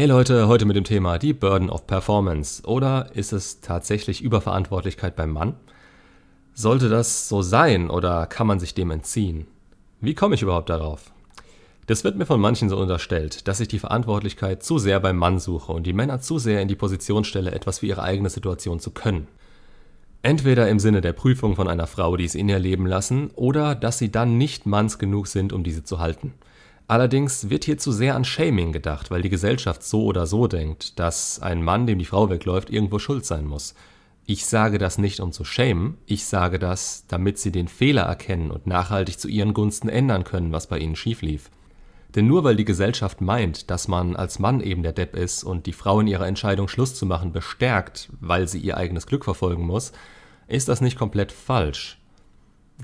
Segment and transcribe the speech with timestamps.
[0.00, 2.62] Hey Leute, heute mit dem Thema die Burden of Performance.
[2.64, 5.56] Oder ist es tatsächlich Überverantwortlichkeit beim Mann?
[6.54, 9.46] Sollte das so sein oder kann man sich dem entziehen?
[10.00, 11.12] Wie komme ich überhaupt darauf?
[11.86, 15.38] Das wird mir von manchen so unterstellt, dass ich die Verantwortlichkeit zu sehr beim Mann
[15.38, 18.80] suche und die Männer zu sehr in die Position stelle, etwas für ihre eigene Situation
[18.80, 19.28] zu können.
[20.22, 23.74] Entweder im Sinne der Prüfung von einer Frau, die sie in ihr leben lassen, oder
[23.74, 26.32] dass sie dann nicht manns genug sind, um diese zu halten.
[26.90, 30.98] Allerdings wird hier zu sehr an Shaming gedacht, weil die Gesellschaft so oder so denkt,
[30.98, 33.76] dass ein Mann, dem die Frau wegläuft, irgendwo schuld sein muss.
[34.26, 38.50] Ich sage das nicht, um zu schämen, ich sage das, damit sie den Fehler erkennen
[38.50, 41.52] und nachhaltig zu ihren Gunsten ändern können, was bei ihnen schief lief.
[42.16, 45.66] Denn nur weil die Gesellschaft meint, dass man als Mann eben der Depp ist und
[45.66, 49.64] die Frau in ihrer Entscheidung Schluss zu machen bestärkt, weil sie ihr eigenes Glück verfolgen
[49.64, 49.92] muss,
[50.48, 51.99] ist das nicht komplett falsch.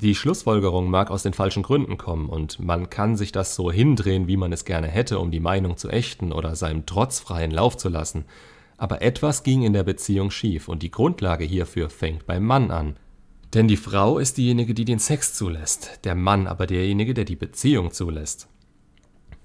[0.02, 4.28] Die Schlussfolgerung mag aus den falschen Gründen kommen und man kann sich das so hindrehen,
[4.28, 7.78] wie man es gerne hätte, um die Meinung zu ächten oder seinem Trotz freien Lauf
[7.78, 8.26] zu lassen.
[8.76, 12.96] Aber etwas ging in der Beziehung schief und die Grundlage hierfür fängt beim Mann an.
[13.54, 17.36] Denn die Frau ist diejenige, die den Sex zulässt, der Mann aber derjenige, der die
[17.36, 18.48] Beziehung zulässt.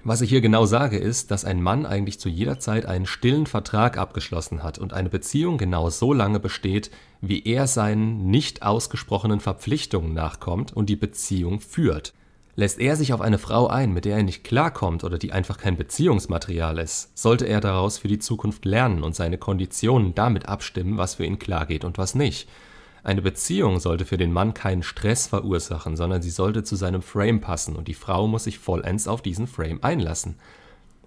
[0.03, 3.45] Was ich hier genau sage, ist, dass ein Mann eigentlich zu jeder Zeit einen stillen
[3.45, 6.89] Vertrag abgeschlossen hat und eine Beziehung genau so lange besteht,
[7.21, 12.13] wie er seinen nicht ausgesprochenen Verpflichtungen nachkommt und die Beziehung führt.
[12.55, 15.59] Lässt er sich auf eine Frau ein, mit der er nicht klarkommt oder die einfach
[15.59, 20.97] kein Beziehungsmaterial ist, sollte er daraus für die Zukunft lernen und seine Konditionen damit abstimmen,
[20.97, 22.49] was für ihn klar geht und was nicht.
[23.03, 27.41] Eine Beziehung sollte für den Mann keinen Stress verursachen, sondern sie sollte zu seinem Frame
[27.41, 30.35] passen und die Frau muss sich vollends auf diesen Frame einlassen.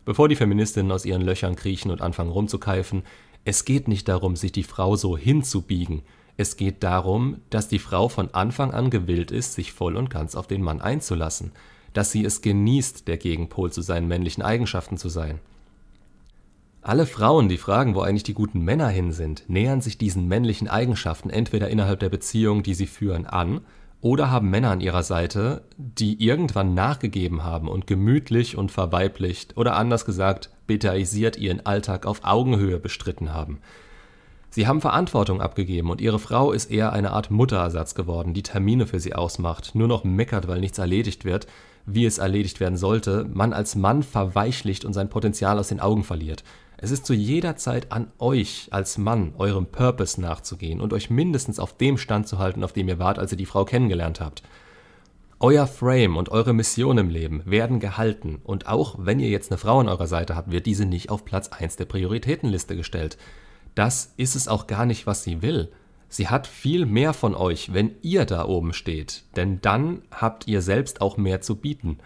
[0.05, 3.05] Bevor die Feministinnen aus ihren Löchern kriechen und anfangen rumzukeifen,
[3.45, 6.03] es geht nicht darum, sich die Frau so hinzubiegen.
[6.37, 10.35] Es geht darum, dass die Frau von Anfang an gewillt ist, sich voll und ganz
[10.35, 11.53] auf den Mann einzulassen,
[11.93, 15.39] dass sie es genießt, der Gegenpol zu seinen männlichen Eigenschaften zu sein.
[16.87, 20.69] Alle Frauen, die fragen, wo eigentlich die guten Männer hin sind, nähern sich diesen männlichen
[20.69, 23.63] Eigenschaften entweder innerhalb der Beziehung, die sie führen, an,
[24.03, 29.77] oder haben Männer an ihrer Seite, die irgendwann nachgegeben haben und gemütlich und verweiblicht oder
[29.77, 33.61] anders gesagt betaisiert ihren Alltag auf Augenhöhe bestritten haben.
[34.51, 38.87] Sie haben Verantwortung abgegeben und ihre Frau ist eher eine Art Mutterersatz geworden, die Termine
[38.87, 41.47] für sie ausmacht, nur noch meckert, weil nichts erledigt wird,
[41.87, 46.05] wie es erledigt werden sollte, man als Mann verweichlicht und sein Potenzial aus den Augen
[46.05, 46.45] verliert.
[46.85, 51.59] Es ist zu jeder Zeit an euch als Mann, eurem Purpose nachzugehen und euch mindestens
[51.59, 54.43] auf dem Stand zu halten, auf dem ihr wart, als ihr die Frau kennengelernt habt.
[55.41, 59.57] Euer Frame und eure Mission im Leben werden gehalten und auch wenn ihr jetzt eine
[59.57, 63.17] Frau an eurer Seite habt, wird diese nicht auf Platz 1 der Prioritätenliste gestellt.
[63.75, 65.73] Das ist es auch gar nicht, was sie will.
[66.11, 70.61] Sie hat viel mehr von euch, wenn ihr da oben steht, denn dann habt ihr
[70.61, 71.97] selbst auch mehr zu bieten.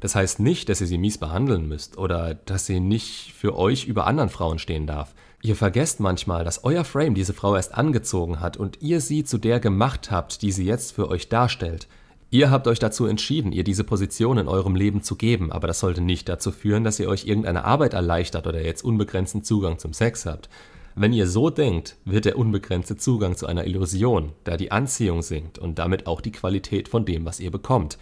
[0.00, 3.86] Das heißt nicht, dass ihr sie mies behandeln müsst oder dass sie nicht für euch
[3.86, 5.14] über anderen Frauen stehen darf.
[5.42, 9.38] Ihr vergesst manchmal, dass euer Frame diese Frau erst angezogen hat und ihr sie zu
[9.38, 11.88] der gemacht habt, die sie jetzt für euch darstellt.
[12.30, 15.78] Ihr habt euch dazu entschieden, ihr diese Position in eurem Leben zu geben, aber das
[15.78, 19.92] sollte nicht dazu führen, dass ihr euch irgendeine Arbeit erleichtert oder jetzt unbegrenzten Zugang zum
[19.92, 20.48] Sex habt.
[20.96, 25.58] Wenn ihr so denkt, wird der unbegrenzte Zugang zu einer Illusion, da die Anziehung sinkt
[25.58, 27.98] und damit auch die Qualität von dem, was ihr bekommt.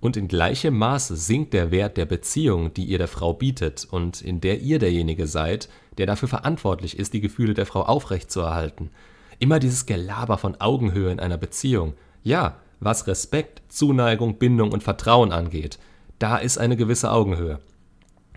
[0.00, 4.22] Und in gleichem Maße sinkt der Wert der Beziehung, die ihr der Frau bietet und
[4.22, 8.90] in der ihr derjenige seid, der dafür verantwortlich ist, die Gefühle der Frau aufrechtzuerhalten.
[9.40, 11.94] Immer dieses Gelaber von Augenhöhe in einer Beziehung.
[12.22, 15.78] Ja, was Respekt, Zuneigung, Bindung und Vertrauen angeht,
[16.20, 17.58] da ist eine gewisse Augenhöhe.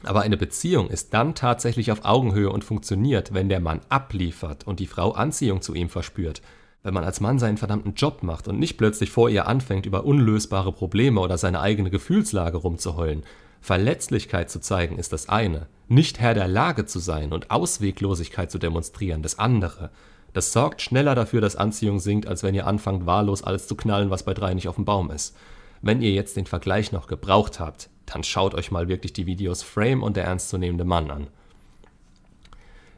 [0.03, 4.79] Aber eine Beziehung ist dann tatsächlich auf Augenhöhe und funktioniert, wenn der Mann abliefert und
[4.79, 6.41] die Frau Anziehung zu ihm verspürt
[6.83, 10.03] wenn man als Mann seinen verdammten Job macht und nicht plötzlich vor ihr anfängt, über
[10.03, 13.23] unlösbare Probleme oder seine eigene Gefühlslage rumzuheulen.
[13.61, 18.57] Verletzlichkeit zu zeigen ist das eine, nicht Herr der Lage zu sein und Ausweglosigkeit zu
[18.57, 19.91] demonstrieren das andere.
[20.33, 24.09] Das sorgt schneller dafür, dass Anziehung sinkt, als wenn ihr anfangt, wahllos alles zu knallen,
[24.09, 25.35] was bei drei nicht auf dem Baum ist.
[25.81, 29.61] Wenn ihr jetzt den Vergleich noch gebraucht habt, dann schaut euch mal wirklich die Videos
[29.61, 31.27] Frame und der ernstzunehmende Mann an.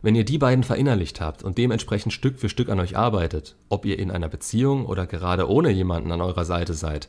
[0.03, 3.85] Wenn ihr die beiden verinnerlicht habt und dementsprechend Stück für Stück an euch arbeitet, ob
[3.85, 7.07] ihr in einer Beziehung oder gerade ohne jemanden an eurer Seite seid,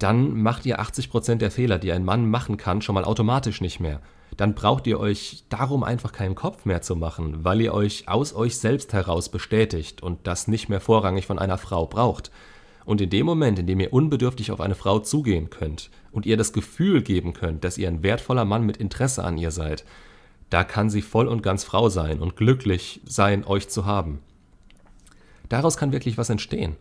[0.00, 3.78] dann macht ihr 80% der Fehler, die ein Mann machen kann, schon mal automatisch nicht
[3.78, 4.00] mehr.
[4.36, 8.34] Dann braucht ihr euch darum einfach keinen Kopf mehr zu machen, weil ihr euch aus
[8.34, 12.32] euch selbst heraus bestätigt und das nicht mehr vorrangig von einer Frau braucht.
[12.84, 16.36] Und in dem Moment, in dem ihr unbedürftig auf eine Frau zugehen könnt und ihr
[16.36, 19.84] das Gefühl geben könnt, dass ihr ein wertvoller Mann mit Interesse an ihr seid,
[20.50, 24.20] da kann sie voll und ganz Frau sein und glücklich sein, euch zu haben.
[25.48, 26.76] Daraus kann wirklich was entstehen.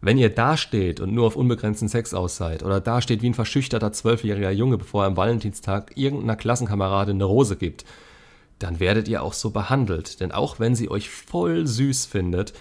[0.00, 3.92] Wenn ihr dasteht und nur auf unbegrenzten Sex aus seid oder dasteht wie ein verschüchterter
[3.92, 7.84] zwölfjähriger Junge, bevor er am Valentinstag irgendeiner Klassenkameradin eine Rose gibt,
[8.58, 10.20] dann werdet ihr auch so behandelt.
[10.20, 12.52] Denn auch wenn sie euch voll süß findet,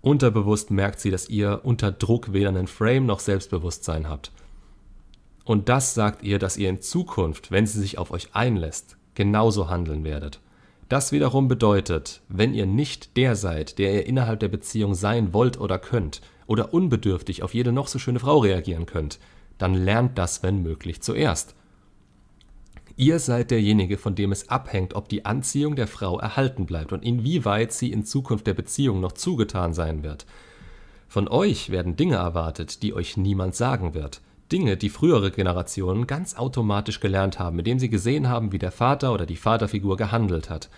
[0.00, 4.32] unterbewusst merkt sie, dass ihr unter Druck weder einen Frame noch Selbstbewusstsein habt.
[5.44, 9.68] Und das sagt ihr, dass ihr in Zukunft, wenn sie sich auf euch einlässt, genauso
[9.68, 10.38] handeln werdet.
[10.88, 15.60] Das wiederum bedeutet, wenn ihr nicht der seid, der ihr innerhalb der Beziehung sein wollt
[15.60, 19.18] oder könnt, oder unbedürftig auf jede noch so schöne Frau reagieren könnt,
[19.58, 21.56] dann lernt das, wenn möglich, zuerst.
[22.96, 27.04] Ihr seid derjenige, von dem es abhängt, ob die Anziehung der Frau erhalten bleibt und
[27.04, 30.26] inwieweit sie in Zukunft der Beziehung noch zugetan sein wird.
[31.08, 34.20] Von euch werden Dinge erwartet, die euch niemand sagen wird.
[34.50, 39.12] Dinge, die frühere Generationen ganz automatisch gelernt haben, indem sie gesehen haben, wie der Vater
[39.12, 40.70] oder die Vaterfigur gehandelt hat.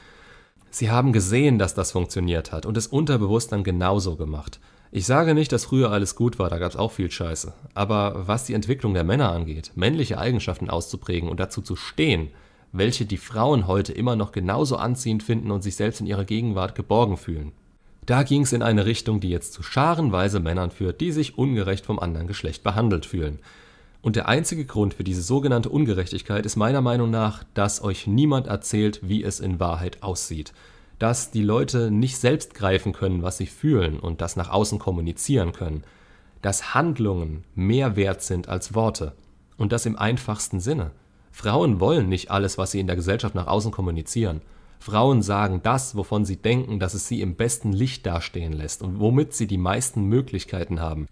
[0.70, 4.61] Sie haben gesehen, dass das funktioniert hat und es unterbewusst dann genauso gemacht.
[4.93, 7.52] Ich sage nicht, dass früher alles gut war, da gab es auch viel Scheiße.
[7.75, 12.31] Aber was die Entwicklung der Männer angeht, männliche Eigenschaften auszuprägen und dazu zu stehen,
[12.73, 16.75] welche die Frauen heute immer noch genauso anziehend finden und sich selbst in ihrer Gegenwart
[16.75, 17.52] geborgen fühlen.
[18.06, 21.87] Da ging es in eine Richtung, die jetzt zu scharenweise Männern führt, die sich ungerecht
[21.87, 23.38] vom anderen Geschlecht behandelt fühlen.
[24.02, 28.47] Und der einzige Grund für diese sogenannte Ungerechtigkeit ist meiner Meinung nach, dass euch niemand
[28.47, 30.52] erzählt, wie es in Wahrheit aussieht
[31.00, 35.52] dass die Leute nicht selbst greifen können, was sie fühlen und das nach außen kommunizieren
[35.52, 35.82] können,
[36.43, 39.14] dass Handlungen mehr wert sind als Worte
[39.56, 40.91] und das im einfachsten Sinne.
[41.32, 44.43] Frauen wollen nicht alles, was sie in der Gesellschaft nach außen kommunizieren.
[44.80, 48.98] Frauen sagen das, wovon sie denken, dass es sie im besten Licht dastehen lässt und
[48.98, 51.06] womit sie die meisten Möglichkeiten haben.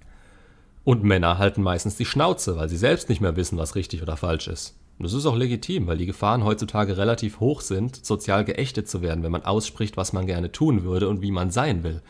[0.84, 4.16] Und Männer halten meistens die Schnauze, weil sie selbst nicht mehr wissen, was richtig oder
[4.16, 4.74] falsch ist.
[4.98, 9.02] Und das ist auch legitim, weil die Gefahren heutzutage relativ hoch sind, sozial geächtet zu
[9.02, 12.00] werden, wenn man ausspricht, was man gerne tun würde und wie man sein will.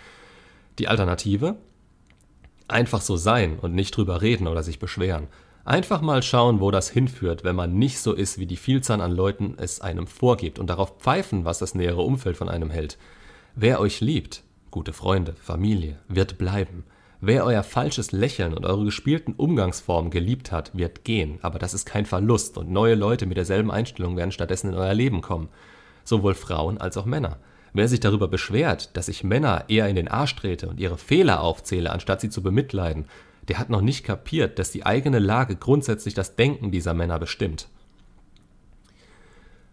[0.78, 1.56] Die Alternative?
[2.68, 5.26] Einfach so sein und nicht drüber reden oder sich beschweren.
[5.68, 9.12] Einfach mal schauen, wo das hinführt, wenn man nicht so ist, wie die Vielzahl an
[9.12, 12.96] Leuten es einem vorgibt und darauf pfeifen, was das nähere Umfeld von einem hält.
[13.54, 16.84] Wer euch liebt, gute Freunde, Familie, wird bleiben.
[17.20, 21.84] Wer euer falsches Lächeln und eure gespielten Umgangsformen geliebt hat, wird gehen, aber das ist
[21.84, 25.50] kein Verlust und neue Leute mit derselben Einstellung werden stattdessen in euer Leben kommen.
[26.02, 27.40] Sowohl Frauen als auch Männer.
[27.74, 31.42] Wer sich darüber beschwert, dass ich Männer eher in den Arsch trete und ihre Fehler
[31.42, 33.04] aufzähle, anstatt sie zu bemitleiden,
[33.48, 37.68] der hat noch nicht kapiert, dass die eigene Lage grundsätzlich das Denken dieser Männer bestimmt.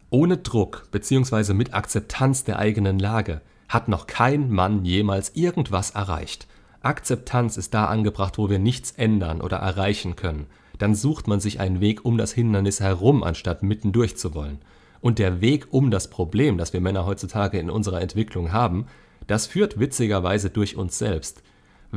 [0.09, 1.53] Ohne Druck bzw.
[1.53, 6.47] mit Akzeptanz der eigenen Lage hat noch kein Mann jemals irgendwas erreicht.
[6.81, 10.45] Akzeptanz ist da angebracht, wo wir nichts ändern oder erreichen können.
[10.77, 14.59] Dann sucht man sich einen Weg um das Hindernis herum, anstatt mitten durchzuwollen.
[15.01, 18.85] Und der Weg um das Problem, das wir Männer heutzutage in unserer Entwicklung haben,
[19.27, 21.41] das führt witzigerweise durch uns selbst.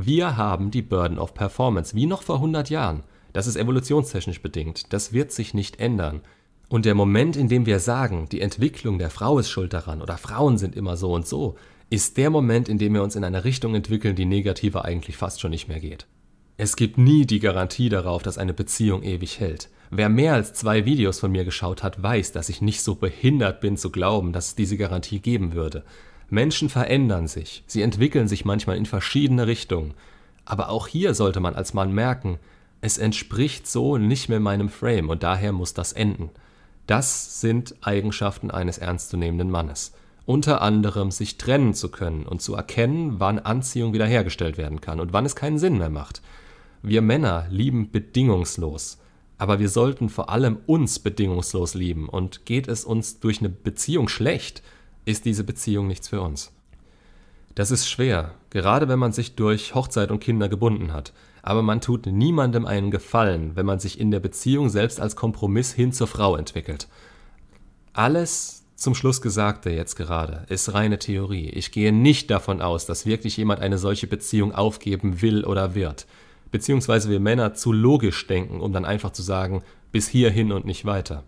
[0.00, 3.02] Wir haben die Burden of Performance, wie noch vor 100 Jahren.
[3.32, 4.92] Das ist evolutionstechnisch bedingt.
[4.92, 6.20] Das wird sich nicht ändern.
[6.68, 10.16] Und der Moment, in dem wir sagen, die Entwicklung der Frau ist schuld daran oder
[10.16, 11.56] Frauen sind immer so und so,
[11.90, 15.40] ist der Moment, in dem wir uns in eine Richtung entwickeln, die negativer eigentlich fast
[15.40, 16.06] schon nicht mehr geht.
[16.58, 19.68] Es gibt nie die Garantie darauf, dass eine Beziehung ewig hält.
[19.90, 23.60] Wer mehr als zwei Videos von mir geschaut hat, weiß, dass ich nicht so behindert
[23.60, 25.82] bin zu glauben, dass es diese Garantie geben würde.
[26.30, 29.94] Menschen verändern sich, sie entwickeln sich manchmal in verschiedene Richtungen.
[30.44, 32.38] Aber auch hier sollte man als Mann merken,
[32.80, 36.30] es entspricht so nicht mehr meinem Frame und daher muss das enden.
[36.86, 39.92] Das sind Eigenschaften eines ernstzunehmenden Mannes
[40.28, 45.14] unter anderem sich trennen zu können und zu erkennen, wann Anziehung wiederhergestellt werden kann und
[45.14, 46.20] wann es keinen Sinn mehr macht.
[46.82, 48.98] Wir Männer lieben bedingungslos,
[49.38, 54.08] aber wir sollten vor allem uns bedingungslos lieben und geht es uns durch eine Beziehung
[54.08, 54.62] schlecht,
[55.08, 56.52] ist diese Beziehung nichts für uns.
[57.54, 61.12] Das ist schwer, gerade wenn man sich durch Hochzeit und Kinder gebunden hat,
[61.42, 65.72] aber man tut niemandem einen Gefallen, wenn man sich in der Beziehung selbst als Kompromiss
[65.72, 66.88] hin zur Frau entwickelt.
[67.94, 71.48] Alles zum Schluss Gesagte jetzt gerade ist reine Theorie.
[71.48, 76.06] Ich gehe nicht davon aus, dass wirklich jemand eine solche Beziehung aufgeben will oder wird.
[76.52, 80.84] Beziehungsweise wir Männer zu logisch denken, um dann einfach zu sagen, bis hierhin und nicht
[80.84, 81.24] weiter.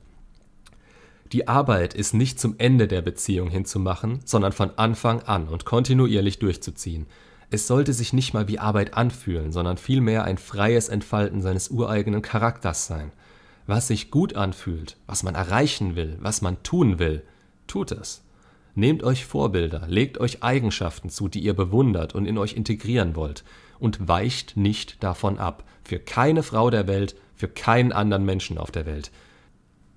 [1.33, 6.39] Die Arbeit ist nicht zum Ende der Beziehung hinzumachen, sondern von Anfang an und kontinuierlich
[6.39, 7.07] durchzuziehen.
[7.51, 12.23] Es sollte sich nicht mal wie Arbeit anfühlen, sondern vielmehr ein freies Entfalten seines ureigenen
[12.23, 13.13] Charakters sein.
[13.67, 17.23] Was sich gut anfühlt, was man erreichen will, was man tun will,
[17.71, 18.25] Tut es.
[18.75, 23.45] Nehmt euch Vorbilder, legt euch Eigenschaften zu, die ihr bewundert und in euch integrieren wollt,
[23.79, 25.63] und weicht nicht davon ab.
[25.85, 29.13] Für keine Frau der Welt, für keinen anderen Menschen auf der Welt.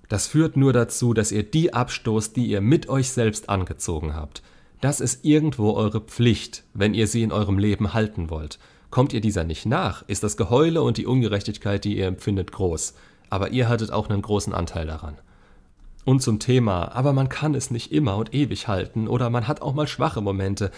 [0.08, 4.42] Das führt nur dazu, dass ihr die abstoßt, die ihr mit euch selbst angezogen habt.
[4.80, 8.58] Das ist irgendwo eure Pflicht, wenn ihr sie in eurem Leben halten wollt.
[8.90, 12.94] Kommt ihr dieser nicht nach, ist das Geheule und die Ungerechtigkeit, die ihr empfindet, groß.
[13.30, 15.16] Aber ihr hattet auch einen großen Anteil daran.
[16.04, 19.62] Und zum Thema, aber man kann es nicht immer und ewig halten oder man hat
[19.62, 20.70] auch mal schwache Momente.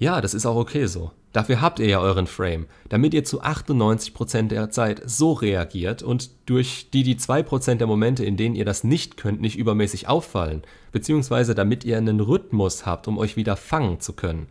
[0.00, 1.10] Ja, das ist auch okay so.
[1.34, 6.30] Dafür habt ihr ja euren Frame, damit ihr zu 98% der Zeit so reagiert und
[6.46, 10.62] durch die die 2% der Momente, in denen ihr das nicht könnt, nicht übermäßig auffallen,
[10.90, 14.46] beziehungsweise damit ihr einen Rhythmus habt, um euch wieder fangen zu können.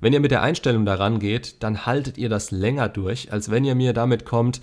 [0.00, 3.64] Wenn ihr mit der Einstellung daran geht, dann haltet ihr das länger durch, als wenn
[3.64, 4.60] ihr mir damit kommt,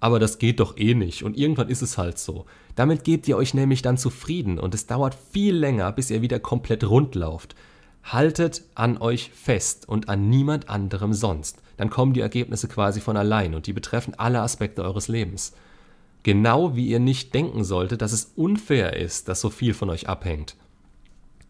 [0.00, 2.44] aber das geht doch eh nicht und irgendwann ist es halt so.
[2.74, 6.40] Damit gebt ihr euch nämlich dann zufrieden und es dauert viel länger, bis ihr wieder
[6.40, 7.54] komplett rund lauft.
[8.06, 11.60] Haltet an euch fest und an niemand anderem sonst.
[11.76, 15.54] Dann kommen die Ergebnisse quasi von allein und die betreffen alle Aspekte eures Lebens.
[16.22, 20.08] Genau wie ihr nicht denken solltet, dass es unfair ist, dass so viel von euch
[20.08, 20.56] abhängt.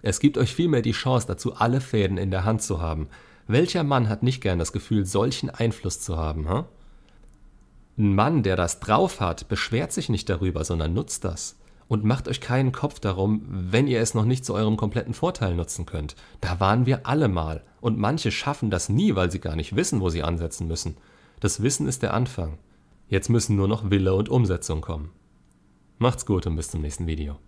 [0.01, 3.09] Es gibt euch vielmehr die Chance dazu, alle Fäden in der Hand zu haben.
[3.47, 6.49] Welcher Mann hat nicht gern das Gefühl, solchen Einfluss zu haben?
[6.49, 6.65] Hm?
[7.99, 11.57] Ein Mann, der das drauf hat, beschwert sich nicht darüber, sondern nutzt das
[11.89, 15.55] und macht euch keinen Kopf darum, wenn ihr es noch nicht zu eurem kompletten Vorteil
[15.55, 16.17] nutzen könnt.
[16.41, 17.63] Da waren wir alle mal.
[17.81, 20.97] Und manche schaffen das nie, weil sie gar nicht wissen, wo sie ansetzen müssen.
[21.41, 22.59] Das Wissen ist der Anfang.
[23.09, 25.11] Jetzt müssen nur noch Wille und Umsetzung kommen.
[25.99, 27.39] Macht's gut und bis zum nächsten Video.